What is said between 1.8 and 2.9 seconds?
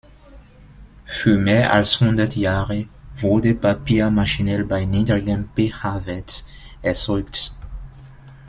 hundert Jahre